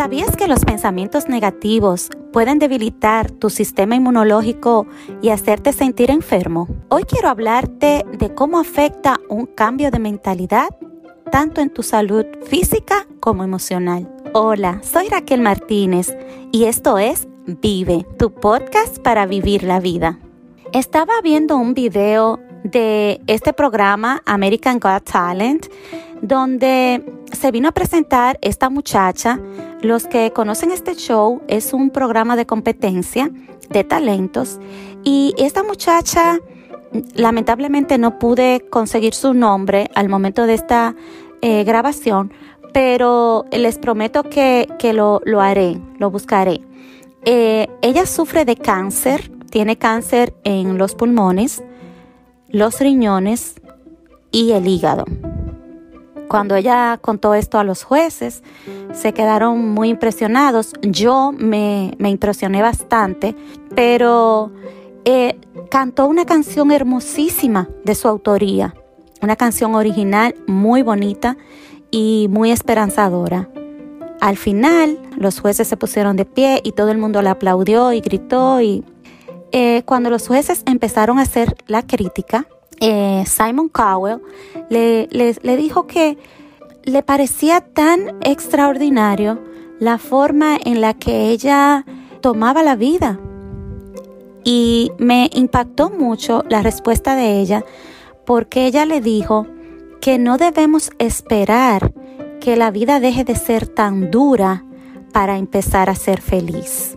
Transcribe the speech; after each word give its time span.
¿Sabías 0.00 0.34
que 0.34 0.48
los 0.48 0.64
pensamientos 0.64 1.28
negativos 1.28 2.08
pueden 2.32 2.58
debilitar 2.58 3.30
tu 3.30 3.50
sistema 3.50 3.96
inmunológico 3.96 4.86
y 5.20 5.28
hacerte 5.28 5.74
sentir 5.74 6.10
enfermo? 6.10 6.68
Hoy 6.88 7.02
quiero 7.02 7.28
hablarte 7.28 8.06
de 8.10 8.34
cómo 8.34 8.58
afecta 8.58 9.20
un 9.28 9.44
cambio 9.44 9.90
de 9.90 9.98
mentalidad 9.98 10.70
tanto 11.30 11.60
en 11.60 11.68
tu 11.68 11.82
salud 11.82 12.24
física 12.46 13.06
como 13.20 13.44
emocional. 13.44 14.10
Hola, 14.32 14.80
soy 14.82 15.08
Raquel 15.08 15.42
Martínez 15.42 16.16
y 16.50 16.64
esto 16.64 16.96
es 16.96 17.28
Vive, 17.44 18.06
tu 18.18 18.32
podcast 18.32 19.00
para 19.00 19.26
vivir 19.26 19.64
la 19.64 19.80
vida. 19.80 20.18
Estaba 20.72 21.20
viendo 21.22 21.58
un 21.58 21.74
video 21.74 22.40
de 22.64 23.20
este 23.26 23.52
programa 23.52 24.22
American 24.24 24.80
Got 24.80 25.04
Talent 25.04 25.66
donde 26.22 27.04
se 27.32 27.50
vino 27.50 27.68
a 27.68 27.72
presentar 27.72 28.38
esta 28.42 28.70
muchacha. 28.70 29.38
Los 29.82 30.06
que 30.06 30.30
conocen 30.32 30.72
este 30.72 30.94
show 30.94 31.40
es 31.48 31.72
un 31.72 31.90
programa 31.90 32.36
de 32.36 32.44
competencia 32.44 33.30
de 33.70 33.82
talentos 33.82 34.58
y 35.04 35.34
esta 35.38 35.62
muchacha 35.62 36.38
lamentablemente 37.14 37.96
no 37.96 38.18
pude 38.18 38.66
conseguir 38.68 39.14
su 39.14 39.32
nombre 39.32 39.90
al 39.94 40.08
momento 40.08 40.46
de 40.46 40.54
esta 40.54 40.94
eh, 41.40 41.64
grabación, 41.64 42.32
pero 42.74 43.46
les 43.52 43.78
prometo 43.78 44.24
que, 44.24 44.66
lo, 44.92 45.22
haré, 45.40 45.80
lo 45.98 46.10
buscaré. 46.10 46.60
Eh, 47.24 47.68
ella 47.80 48.04
sufre 48.04 48.44
de 48.44 48.56
cáncer, 48.56 49.30
tiene 49.50 49.78
cáncer 49.78 50.34
en 50.44 50.76
los 50.76 50.94
pulmones, 50.94 51.62
los 52.48 52.80
riñones 52.80 53.54
y 54.30 54.52
el 54.52 54.68
hígado. 54.68 55.04
Cuando 56.30 56.54
ella 56.54 56.96
contó 57.02 57.34
esto 57.34 57.58
a 57.58 57.64
los 57.64 57.82
jueces, 57.82 58.44
se 58.92 59.12
quedaron 59.12 59.70
muy 59.70 59.88
impresionados. 59.88 60.74
Yo 60.80 61.32
me, 61.36 61.96
impresioné 61.98 62.62
bastante, 62.62 63.34
pero 63.74 64.52
eh, 65.04 65.40
cantó 65.72 66.06
una 66.06 66.26
canción 66.26 66.70
hermosísima 66.70 67.68
de 67.82 67.96
su 67.96 68.06
autoría, 68.06 68.76
una 69.20 69.34
canción 69.34 69.74
original 69.74 70.36
muy 70.46 70.82
bonita 70.82 71.36
y 71.90 72.28
muy 72.30 72.52
esperanzadora. 72.52 73.48
Al 74.20 74.36
final, 74.36 75.00
los 75.16 75.40
jueces 75.40 75.66
se 75.66 75.76
pusieron 75.76 76.14
de 76.14 76.26
pie 76.26 76.60
y 76.62 76.70
todo 76.70 76.92
el 76.92 76.98
mundo 76.98 77.22
le 77.22 77.30
aplaudió 77.30 77.92
y 77.92 78.00
gritó. 78.00 78.60
Y 78.60 78.84
eh, 79.50 79.82
cuando 79.84 80.10
los 80.10 80.28
jueces 80.28 80.62
empezaron 80.64 81.18
a 81.18 81.22
hacer 81.22 81.56
la 81.66 81.84
crítica, 81.84 82.46
eh, 82.80 83.24
Simon 83.26 83.68
Cowell 83.68 84.20
le, 84.68 85.08
le 85.10 85.56
dijo 85.56 85.86
que 85.86 86.18
le 86.84 87.02
parecía 87.02 87.60
tan 87.60 88.18
extraordinario 88.22 89.38
la 89.78 89.98
forma 89.98 90.58
en 90.62 90.80
la 90.80 90.94
que 90.94 91.30
ella 91.30 91.84
tomaba 92.20 92.62
la 92.62 92.76
vida. 92.76 93.18
Y 94.44 94.92
me 94.98 95.28
impactó 95.34 95.90
mucho 95.90 96.44
la 96.48 96.62
respuesta 96.62 97.14
de 97.14 97.40
ella 97.40 97.64
porque 98.24 98.66
ella 98.66 98.86
le 98.86 99.00
dijo 99.00 99.46
que 100.00 100.18
no 100.18 100.38
debemos 100.38 100.90
esperar 100.98 101.92
que 102.40 102.56
la 102.56 102.70
vida 102.70 103.00
deje 103.00 103.24
de 103.24 103.36
ser 103.36 103.66
tan 103.66 104.10
dura 104.10 104.64
para 105.12 105.36
empezar 105.36 105.90
a 105.90 105.94
ser 105.94 106.20
feliz. 106.20 106.96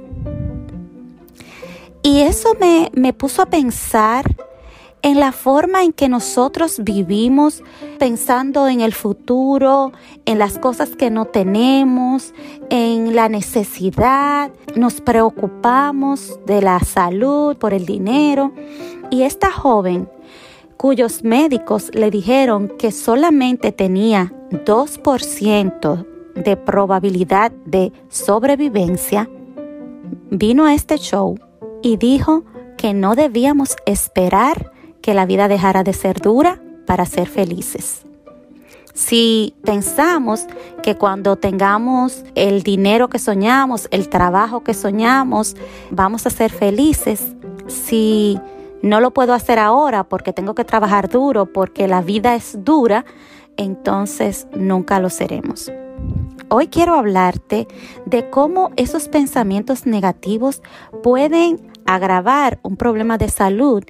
Y 2.02 2.22
eso 2.22 2.53
me, 2.59 2.92
me 2.94 3.14
puso 3.14 3.42
a 3.42 3.45
pensar 3.45 4.36
en 5.04 5.20
la 5.20 5.34
forma 5.34 5.84
en 5.84 5.92
que 5.92 6.08
nosotros 6.08 6.80
vivimos, 6.82 7.62
pensando 8.00 8.70
en 8.70 8.80
el 8.80 8.94
futuro, 8.94 9.92
en 10.26 10.40
las 10.40 10.58
cosas 10.58 10.96
que 10.96 11.12
no 11.12 11.26
tenemos, 11.26 12.34
en 12.70 13.14
la 13.14 13.28
necesidad, 13.28 14.52
nos 14.76 15.02
preocupamos 15.02 16.40
de 16.46 16.62
la 16.62 16.80
salud, 16.80 17.58
por 17.58 17.74
el 17.74 17.86
dinero. 17.86 18.53
Y 19.12 19.24
esta 19.24 19.52
joven, 19.52 20.09
cuyos 20.78 21.22
médicos 21.24 21.92
le 21.94 22.09
dijeron 22.09 22.72
que 22.80 22.94
solamente 22.94 23.74
tenía 23.74 24.34
2% 24.52 26.08
de 26.36 26.56
probabilidad 26.56 27.52
de 27.66 27.92
sobrevivencia, 28.08 29.30
vino 30.31 30.66
a 30.66 30.74
este 30.74 30.97
show 30.97 31.38
y 31.81 31.97
dijo 31.97 32.46
que 32.78 32.94
no 32.94 33.16
debíamos 33.16 33.75
esperar 33.86 34.72
que 35.03 35.14
la 35.14 35.28
vida 35.28 35.47
dejara 35.47 35.84
de 35.84 35.94
ser 35.94 36.19
dura 36.19 36.59
para 36.88 37.06
ser 37.06 37.28
felices. 37.28 38.03
Si 38.94 39.53
pensamos 39.64 40.47
que 40.81 40.96
cuando 40.96 41.36
tengamos 41.36 42.24
el 42.36 42.64
dinero 42.64 43.09
que 43.09 43.19
soñamos, 43.19 43.88
el 43.92 44.08
trabajo 44.08 44.63
que 44.63 44.74
soñamos, 44.74 45.56
vamos 45.92 46.25
a 46.25 46.30
ser 46.30 46.52
felices, 46.52 47.36
si 47.68 48.40
no 48.81 49.02
lo 49.02 49.12
puedo 49.12 49.34
hacer 49.34 49.59
ahora 49.59 50.03
porque 50.06 50.31
tengo 50.31 50.56
que 50.56 50.63
trabajar 50.63 51.09
duro, 51.09 51.47
porque 51.47 51.88
la 51.88 52.02
vida 52.02 52.36
es 52.36 52.63
dura, 52.63 53.03
entonces 53.58 54.47
nunca 54.56 55.00
lo 55.00 55.09
seremos. 55.09 55.72
Hoy 56.50 56.68
quiero 56.68 56.96
hablarte 56.96 57.68
de 58.06 58.30
cómo 58.30 58.72
esos 58.78 59.09
pensamientos 59.09 59.86
negativos 59.86 60.62
pueden 61.02 61.59
agravar 61.86 62.59
un 62.62 62.78
problema 62.78 63.18
de 63.18 63.30
salud 63.30 63.84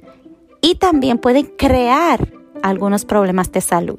y 0.64 0.76
también 0.76 1.18
pueden 1.18 1.44
crear 1.58 2.32
algunos 2.62 3.04
problemas 3.04 3.52
de 3.52 3.60
salud, 3.60 3.98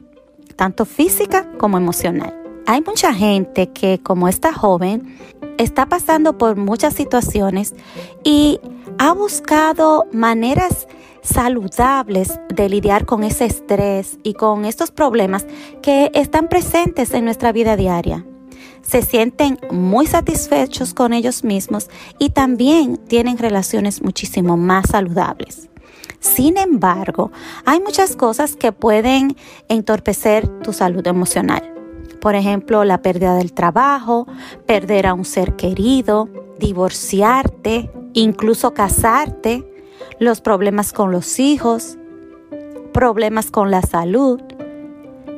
tanto 0.56 0.86
física 0.86 1.48
como 1.59 1.78
emocional. 1.78 2.34
Hay 2.66 2.81
mucha 2.81 3.14
gente 3.14 3.70
que, 3.70 4.00
como 4.02 4.28
esta 4.28 4.52
joven, 4.52 5.16
está 5.59 5.86
pasando 5.86 6.40
por 6.40 6.56
muchas 6.56 6.96
situaciones 6.96 7.75
y 8.24 8.59
ha 8.98 9.14
buscado 9.14 10.08
maneras 10.12 10.88
saludables 11.22 12.40
de 12.52 12.68
lidiar 12.68 13.06
con 13.06 13.24
ese 13.24 13.46
estrés 13.46 14.18
y 14.24 14.34
con 14.34 14.66
estos 14.66 14.90
problemas 14.90 15.46
que 15.84 16.09
están 16.16 16.50
presentes 16.50 17.14
en 17.14 17.25
nuestra 17.25 17.52
vida 17.52 17.75
diaria. 17.75 18.25
Se 18.81 19.04
sienten 19.04 19.59
muy 19.70 20.08
satisfechos 20.08 20.96
con 20.96 21.14
ellos 21.14 21.44
mismos 21.44 21.92
y 22.18 22.31
también 22.31 22.98
tienen 22.98 23.38
relaciones 23.38 24.02
muchísimo 24.02 24.58
más 24.58 24.90
saludables. 24.90 25.70
Sin 26.20 26.58
embargo, 26.58 27.31
hay 27.66 27.80
muchas 27.80 28.16
cosas 28.16 28.56
que 28.56 28.72
pueden 28.72 29.36
entorpecer 29.70 30.48
tu 30.59 30.74
salud 30.74 31.06
emocional. 31.08 31.72
Por 32.22 32.36
ejemplo, 32.36 32.84
la 32.84 33.02
pérdida 33.02 33.36
del 33.36 33.53
trabajo, 33.53 34.28
perder 34.66 35.08
a 35.08 35.14
un 35.14 35.25
ser 35.25 35.56
querido, 35.56 36.30
divorciarte, 36.59 37.92
incluso 38.14 38.74
casarte, 38.74 39.64
los 40.20 40.42
problemas 40.42 40.94
con 40.94 41.12
los 41.12 41.40
hijos, 41.40 41.98
problemas 42.94 43.52
con 43.52 43.72
la 43.72 43.81
salud. 43.81 44.42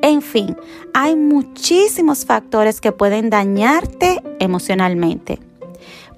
En 0.02 0.22
fin, 0.22 0.56
hay 0.94 1.16
muchísimos 1.16 2.26
factores 2.26 2.80
que 2.80 2.92
pueden 2.92 3.30
dañarte 3.30 4.22
emocionalmente. 4.40 5.40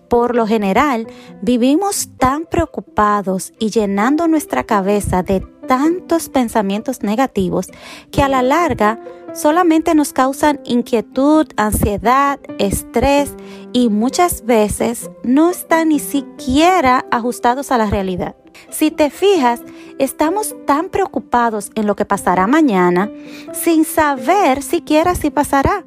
Por 0.09 0.36
lo 0.36 0.47
general, 0.47 1.08
vivimos 1.42 2.09
tan 2.18 2.46
preocupados 2.46 3.53
y 3.59 3.70
llenando 3.70 4.28
nuestra 4.28 4.64
cabeza 4.64 5.22
de 5.22 5.42
tantos 5.68 6.30
pensamientos 6.30 7.03
negativos 7.03 7.68
que 8.12 8.24
a 8.24 8.28
la 8.28 8.42
larga 8.42 9.00
solamente 9.36 9.94
nos 9.94 10.12
causan 10.12 10.59
inquietud, 10.66 11.46
ansiedad, 11.58 12.40
estrés 12.58 13.36
y 13.72 13.90
muchas 13.90 14.46
veces 14.46 15.12
no 15.24 15.52
están 15.52 15.90
ni 15.90 16.00
siquiera 16.00 17.06
ajustados 17.12 17.72
a 17.72 17.78
la 17.78 17.86
realidad. 17.86 18.36
Si 18.72 18.90
te 18.90 19.12
fijas, 19.12 19.62
estamos 20.00 20.56
tan 20.66 20.90
preocupados 20.90 21.69
en 21.75 21.86
lo 21.86 21.96
que 21.96 22.06
pasará 22.06 22.48
mañana 22.48 23.12
sin 23.53 23.86
saber 23.86 24.63
siquiera 24.63 25.13
si 25.13 25.30
pasará 25.30 25.86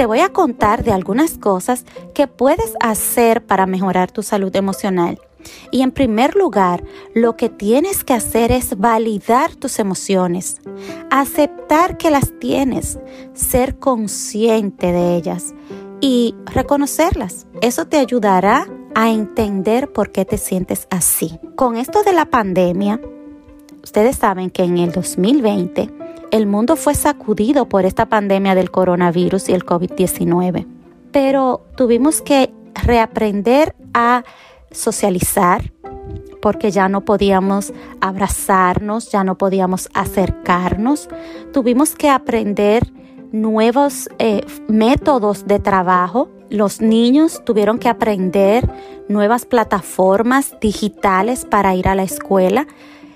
te 0.00 0.06
voy 0.06 0.20
a 0.20 0.30
contar 0.30 0.82
de 0.82 0.92
algunas 0.92 1.36
cosas 1.36 1.84
que 2.14 2.26
puedes 2.26 2.72
hacer 2.80 3.44
para 3.44 3.66
mejorar 3.66 4.10
tu 4.10 4.22
salud 4.22 4.56
emocional. 4.56 5.20
Y 5.70 5.82
en 5.82 5.92
primer 5.92 6.36
lugar, 6.36 6.82
lo 7.14 7.36
que 7.36 7.50
tienes 7.50 8.02
que 8.02 8.14
hacer 8.14 8.50
es 8.50 8.78
validar 8.78 9.54
tus 9.56 9.78
emociones, 9.78 10.56
aceptar 11.10 11.98
que 11.98 12.10
las 12.10 12.32
tienes, 12.38 12.98
ser 13.34 13.78
consciente 13.78 14.90
de 14.90 15.16
ellas 15.16 15.52
y 16.00 16.34
reconocerlas. 16.46 17.46
Eso 17.60 17.86
te 17.86 17.98
ayudará 17.98 18.66
a 18.94 19.10
entender 19.10 19.92
por 19.92 20.12
qué 20.12 20.24
te 20.24 20.38
sientes 20.38 20.86
así. 20.88 21.38
Con 21.56 21.76
esto 21.76 22.02
de 22.04 22.14
la 22.14 22.24
pandemia, 22.24 23.02
ustedes 23.84 24.16
saben 24.16 24.48
que 24.48 24.62
en 24.62 24.78
el 24.78 24.92
2020 24.92 25.99
el 26.30 26.46
mundo 26.46 26.76
fue 26.76 26.94
sacudido 26.94 27.68
por 27.68 27.84
esta 27.84 28.06
pandemia 28.06 28.54
del 28.54 28.70
coronavirus 28.70 29.48
y 29.48 29.52
el 29.52 29.64
COVID-19, 29.64 30.66
pero 31.12 31.62
tuvimos 31.76 32.22
que 32.22 32.52
reaprender 32.74 33.74
a 33.94 34.24
socializar 34.70 35.72
porque 36.40 36.70
ya 36.70 36.88
no 36.88 37.02
podíamos 37.02 37.72
abrazarnos, 38.00 39.10
ya 39.10 39.24
no 39.24 39.36
podíamos 39.36 39.88
acercarnos, 39.92 41.08
tuvimos 41.52 41.94
que 41.94 42.08
aprender 42.08 42.90
nuevos 43.32 44.08
eh, 44.18 44.44
métodos 44.68 45.46
de 45.46 45.58
trabajo. 45.58 46.28
Los 46.48 46.80
niños 46.80 47.42
tuvieron 47.44 47.78
que 47.78 47.88
aprender 47.88 48.68
nuevas 49.08 49.44
plataformas 49.44 50.56
digitales 50.60 51.44
para 51.44 51.74
ir 51.74 51.88
a 51.88 51.94
la 51.94 52.02
escuela. 52.02 52.66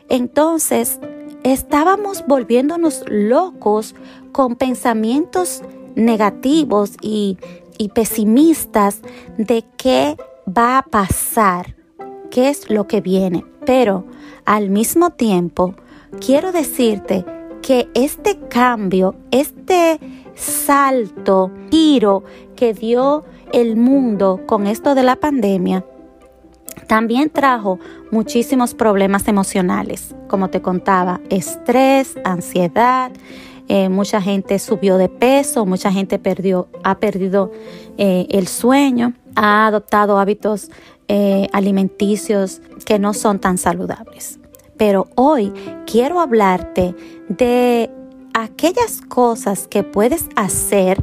Entonces, 0.08 1.00
estábamos 1.44 2.24
volviéndonos 2.26 3.04
locos 3.06 3.94
con 4.32 4.56
pensamientos 4.56 5.62
negativos 5.94 6.92
y, 7.00 7.38
y 7.78 7.90
pesimistas 7.90 9.00
de 9.38 9.64
qué 9.76 10.16
va 10.46 10.78
a 10.78 10.82
pasar, 10.82 11.76
qué 12.30 12.48
es 12.48 12.70
lo 12.70 12.88
que 12.88 13.00
viene. 13.00 13.44
Pero 13.64 14.04
al 14.44 14.70
mismo 14.70 15.10
tiempo, 15.10 15.74
quiero 16.20 16.50
decirte 16.50 17.24
que 17.62 17.88
este 17.94 18.38
cambio, 18.48 19.14
este 19.30 20.00
salto, 20.34 21.50
giro 21.70 22.24
que 22.56 22.74
dio 22.74 23.24
el 23.52 23.76
mundo 23.76 24.40
con 24.46 24.66
esto 24.66 24.94
de 24.94 25.02
la 25.02 25.16
pandemia, 25.16 25.84
también 26.86 27.30
trajo 27.30 27.78
muchísimos 28.10 28.74
problemas 28.74 29.28
emocionales, 29.28 30.14
como 30.28 30.50
te 30.50 30.60
contaba, 30.62 31.20
estrés, 31.30 32.14
ansiedad, 32.24 33.10
eh, 33.68 33.88
mucha 33.88 34.20
gente 34.20 34.58
subió 34.58 34.98
de 34.98 35.08
peso, 35.08 35.64
mucha 35.64 35.90
gente 35.90 36.18
perdió, 36.18 36.68
ha 36.82 36.98
perdido 36.98 37.50
eh, 37.96 38.26
el 38.30 38.46
sueño, 38.46 39.14
ha 39.36 39.66
adoptado 39.66 40.18
hábitos 40.18 40.70
eh, 41.08 41.48
alimenticios 41.52 42.60
que 42.84 42.98
no 42.98 43.14
son 43.14 43.38
tan 43.38 43.56
saludables. 43.56 44.38
Pero 44.76 45.08
hoy 45.14 45.52
quiero 45.86 46.20
hablarte 46.20 46.94
de 47.28 47.90
aquellas 48.34 49.00
cosas 49.00 49.66
que 49.66 49.82
puedes 49.82 50.28
hacer 50.36 51.02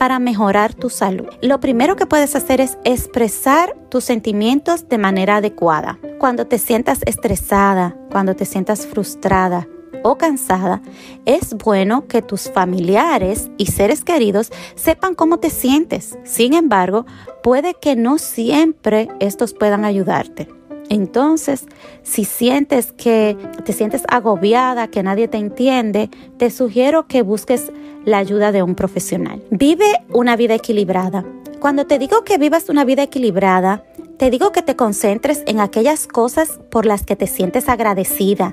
para 0.00 0.18
mejorar 0.18 0.72
tu 0.72 0.88
salud. 0.88 1.28
Lo 1.42 1.60
primero 1.60 1.94
que 1.94 2.06
puedes 2.06 2.34
hacer 2.34 2.62
es 2.62 2.78
expresar 2.84 3.76
tus 3.90 4.02
sentimientos 4.02 4.88
de 4.88 4.96
manera 4.96 5.36
adecuada. 5.36 5.98
Cuando 6.18 6.46
te 6.46 6.56
sientas 6.56 7.00
estresada, 7.04 7.94
cuando 8.10 8.34
te 8.34 8.46
sientas 8.46 8.86
frustrada, 8.86 9.68
o 10.02 10.16
cansada, 10.16 10.80
es 11.26 11.52
bueno 11.52 12.06
que 12.06 12.22
tus 12.22 12.50
familiares 12.50 13.50
y 13.58 13.66
seres 13.66 14.02
queridos 14.02 14.50
sepan 14.74 15.14
cómo 15.14 15.38
te 15.38 15.50
sientes. 15.50 16.18
Sin 16.24 16.54
embargo, 16.54 17.04
puede 17.42 17.74
que 17.74 17.94
no 17.94 18.16
siempre 18.16 19.08
estos 19.20 19.52
puedan 19.52 19.84
ayudarte. 19.84 20.48
Entonces, 20.90 21.66
si 22.02 22.24
sientes 22.24 22.92
que 22.92 23.38
te 23.64 23.72
sientes 23.72 24.02
agobiada, 24.08 24.88
que 24.88 25.04
nadie 25.04 25.28
te 25.28 25.38
entiende, 25.38 26.10
te 26.36 26.50
sugiero 26.50 27.06
que 27.06 27.22
busques 27.22 27.70
la 28.04 28.18
ayuda 28.18 28.50
de 28.50 28.64
un 28.64 28.74
profesional. 28.74 29.40
Vive 29.50 29.86
una 30.12 30.34
vida 30.34 30.54
equilibrada. 30.56 31.24
Cuando 31.60 31.86
te 31.86 31.98
digo 32.00 32.24
que 32.24 32.38
vivas 32.38 32.68
una 32.68 32.84
vida 32.84 33.04
equilibrada, 33.04 33.84
te 34.18 34.30
digo 34.30 34.50
que 34.50 34.62
te 34.62 34.74
concentres 34.74 35.44
en 35.46 35.60
aquellas 35.60 36.08
cosas 36.08 36.58
por 36.70 36.86
las 36.86 37.06
que 37.06 37.14
te 37.14 37.28
sientes 37.28 37.68
agradecida. 37.68 38.52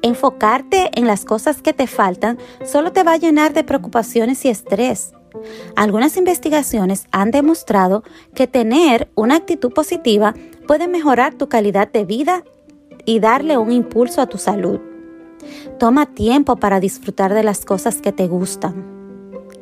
Enfocarte 0.00 0.92
en 0.94 1.08
las 1.08 1.24
cosas 1.24 1.60
que 1.60 1.72
te 1.72 1.88
faltan 1.88 2.38
solo 2.64 2.92
te 2.92 3.02
va 3.02 3.14
a 3.14 3.18
llenar 3.18 3.52
de 3.52 3.64
preocupaciones 3.64 4.44
y 4.44 4.48
estrés. 4.48 5.12
Algunas 5.76 6.16
investigaciones 6.16 7.06
han 7.10 7.30
demostrado 7.30 8.04
que 8.34 8.46
tener 8.46 9.08
una 9.14 9.36
actitud 9.36 9.72
positiva 9.72 10.34
puede 10.66 10.88
mejorar 10.88 11.34
tu 11.34 11.48
calidad 11.48 11.90
de 11.90 12.04
vida 12.04 12.44
y 13.04 13.20
darle 13.20 13.58
un 13.58 13.72
impulso 13.72 14.20
a 14.20 14.26
tu 14.26 14.38
salud. 14.38 14.80
Toma 15.78 16.06
tiempo 16.06 16.56
para 16.56 16.80
disfrutar 16.80 17.34
de 17.34 17.42
las 17.42 17.64
cosas 17.64 17.96
que 17.96 18.12
te 18.12 18.26
gustan. 18.28 18.94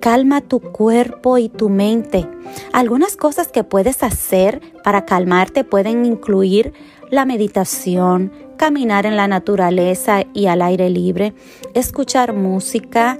Calma 0.00 0.40
tu 0.40 0.60
cuerpo 0.60 1.38
y 1.38 1.48
tu 1.48 1.68
mente. 1.68 2.28
Algunas 2.72 3.16
cosas 3.16 3.48
que 3.48 3.62
puedes 3.64 4.02
hacer 4.02 4.60
para 4.82 5.04
calmarte 5.04 5.64
pueden 5.64 6.04
incluir 6.04 6.72
la 7.10 7.24
meditación, 7.24 8.32
caminar 8.56 9.06
en 9.06 9.16
la 9.16 9.28
naturaleza 9.28 10.24
y 10.34 10.46
al 10.46 10.62
aire 10.62 10.90
libre, 10.90 11.34
escuchar 11.74 12.32
música, 12.32 13.18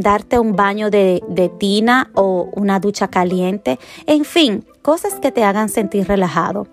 darte 0.00 0.38
un 0.38 0.56
baño 0.56 0.90
de, 0.90 1.52
tina 1.58 2.10
o 2.14 2.48
una 2.54 2.80
ducha 2.80 3.08
caliente, 3.08 3.78
en 4.06 4.24
fin, 4.24 4.64
cosas 4.82 5.14
que 5.14 5.32
te 5.32 5.44
hagan 5.44 5.68
sentir 5.68 6.06
relajado. 6.06 6.66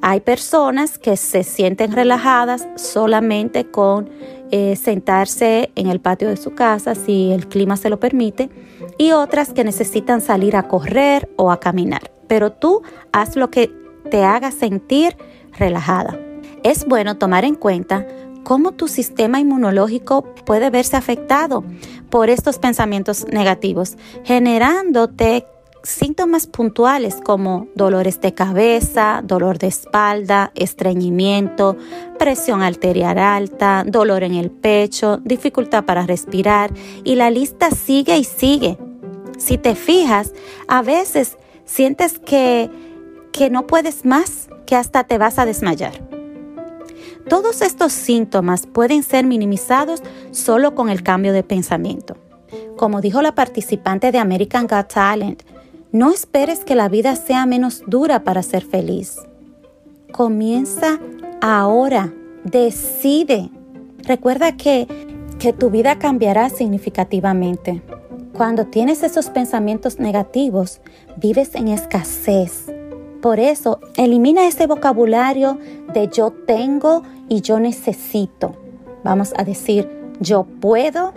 Hay 0.00 0.20
personas 0.20 0.98
que 0.98 1.16
se 1.16 1.42
sienten 1.42 1.92
relajadas 1.92 2.68
solamente 2.76 3.64
con 3.64 4.08
eh, 4.50 4.76
sentarse 4.76 5.70
en 5.74 5.88
el 5.88 6.00
patio 6.00 6.28
de 6.28 6.36
su 6.36 6.54
casa 6.54 6.94
si 6.94 7.32
el 7.32 7.48
clima 7.48 7.76
se 7.76 7.90
lo 7.90 7.98
permite 7.98 8.48
y 8.96 9.10
otras 9.10 9.52
que 9.52 9.64
necesitan 9.64 10.20
salir 10.20 10.56
a 10.56 10.68
correr 10.68 11.28
o 11.36 11.50
a 11.50 11.58
caminar. 11.58 12.12
Pero 12.28 12.52
tú 12.52 12.82
haz 13.12 13.34
lo 13.34 13.50
que 13.50 13.72
te 14.10 14.24
haga 14.24 14.52
sentir 14.52 15.16
relajada. 15.58 16.18
Es 16.62 16.86
bueno 16.86 17.18
tomar 17.18 17.44
en 17.44 17.54
cuenta 17.54 18.06
cómo 18.44 18.72
tu 18.72 18.88
sistema 18.88 19.40
inmunológico 19.40 20.22
puede 20.44 20.70
verse 20.70 20.96
afectado 20.96 21.64
por 22.10 22.30
estos 22.30 22.58
pensamientos 22.58 23.26
negativos, 23.28 23.96
generándote 24.24 25.46
síntomas 25.82 26.46
puntuales 26.46 27.16
como 27.22 27.68
dolores 27.74 28.20
de 28.20 28.34
cabeza, 28.34 29.22
dolor 29.24 29.58
de 29.58 29.68
espalda, 29.68 30.52
estreñimiento, 30.54 31.76
presión 32.18 32.62
arterial 32.62 33.18
alta, 33.18 33.84
dolor 33.86 34.22
en 34.22 34.34
el 34.34 34.50
pecho, 34.50 35.18
dificultad 35.18 35.84
para 35.84 36.06
respirar 36.06 36.72
y 37.04 37.14
la 37.14 37.30
lista 37.30 37.70
sigue 37.70 38.18
y 38.18 38.24
sigue. 38.24 38.78
Si 39.38 39.56
te 39.56 39.74
fijas, 39.74 40.32
a 40.66 40.82
veces 40.82 41.38
sientes 41.64 42.18
que, 42.18 42.70
que 43.32 43.50
no 43.50 43.66
puedes 43.66 44.04
más, 44.04 44.48
que 44.66 44.76
hasta 44.76 45.04
te 45.04 45.16
vas 45.16 45.38
a 45.38 45.46
desmayar. 45.46 46.07
Todos 47.28 47.62
estos 47.62 47.92
síntomas 47.92 48.66
pueden 48.66 49.02
ser 49.02 49.26
minimizados 49.26 50.02
solo 50.30 50.74
con 50.74 50.88
el 50.88 51.02
cambio 51.02 51.32
de 51.32 51.42
pensamiento. 51.42 52.16
Como 52.76 53.00
dijo 53.00 53.22
la 53.22 53.34
participante 53.34 54.12
de 54.12 54.18
American 54.18 54.66
Got 54.66 54.92
Talent, 54.92 55.42
no 55.92 56.10
esperes 56.10 56.64
que 56.64 56.74
la 56.74 56.88
vida 56.88 57.16
sea 57.16 57.46
menos 57.46 57.82
dura 57.86 58.24
para 58.24 58.42
ser 58.42 58.64
feliz. 58.64 59.16
Comienza 60.12 60.98
ahora, 61.40 62.12
decide. 62.44 63.50
Recuerda 63.98 64.56
que, 64.56 64.86
que 65.38 65.52
tu 65.52 65.70
vida 65.70 65.98
cambiará 65.98 66.50
significativamente. 66.50 67.82
Cuando 68.32 68.66
tienes 68.66 69.02
esos 69.02 69.30
pensamientos 69.30 69.98
negativos, 69.98 70.80
vives 71.16 71.54
en 71.54 71.68
escasez 71.68 72.66
por 73.20 73.40
eso, 73.40 73.80
elimina 73.96 74.46
ese 74.46 74.68
vocabulario 74.68 75.58
de 75.92 76.08
yo 76.08 76.30
tengo 76.46 77.02
y 77.28 77.40
yo 77.40 77.60
necesito. 77.60 78.54
Vamos 79.04 79.32
a 79.36 79.44
decir 79.44 79.88
yo 80.20 80.44
puedo, 80.44 81.12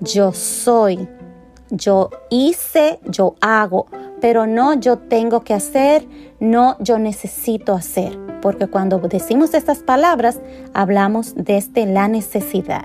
yo 0.00 0.32
soy, 0.32 1.08
yo 1.70 2.10
hice, 2.30 3.00
yo 3.04 3.34
hago, 3.40 3.86
pero 4.20 4.46
no 4.46 4.74
yo 4.74 4.98
tengo 4.98 5.40
que 5.42 5.54
hacer, 5.54 6.06
no 6.40 6.76
yo 6.80 6.98
necesito 6.98 7.74
hacer. 7.74 8.18
Porque 8.40 8.68
cuando 8.68 8.98
decimos 8.98 9.54
estas 9.54 9.78
palabras, 9.78 10.40
hablamos 10.72 11.34
desde 11.34 11.86
la 11.86 12.08
necesidad. 12.08 12.84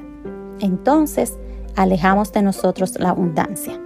Entonces, 0.59 1.37
alejamos 1.75 2.31
de 2.31 2.41
nosotros 2.41 2.99
la 2.99 3.09
abundancia. 3.09 3.79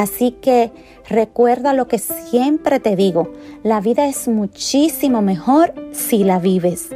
Así 0.00 0.30
que 0.30 0.72
recuerda 1.10 1.74
lo 1.74 1.86
que 1.86 1.98
siempre 1.98 2.80
te 2.80 2.96
digo, 2.96 3.30
la 3.62 3.82
vida 3.82 4.06
es 4.06 4.28
muchísimo 4.28 5.20
mejor 5.20 5.74
si 5.92 6.24
la 6.24 6.38
vives. 6.38 6.88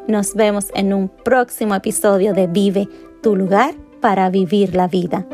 Nos 0.08 0.34
vemos 0.34 0.68
en 0.74 0.94
un 0.94 1.10
próximo 1.10 1.76
episodio 1.76 2.34
de 2.34 2.48
Vive, 2.48 2.88
tu 3.22 3.36
lugar 3.36 3.76
para 4.02 4.30
vivir 4.30 4.76
la 4.76 4.88
vida. 4.88 5.26